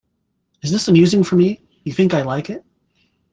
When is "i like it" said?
2.15-2.65